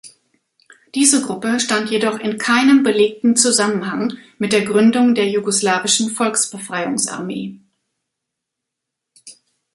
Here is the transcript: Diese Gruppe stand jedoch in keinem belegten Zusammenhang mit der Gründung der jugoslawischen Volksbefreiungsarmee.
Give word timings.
Diese 0.95 1.21
Gruppe 1.23 1.59
stand 1.59 1.91
jedoch 1.91 2.17
in 2.17 2.39
keinem 2.39 2.81
belegten 2.81 3.35
Zusammenhang 3.35 4.13
mit 4.39 4.51
der 4.51 4.65
Gründung 4.65 5.13
der 5.13 5.29
jugoslawischen 5.29 6.09
Volksbefreiungsarmee. 6.09 7.59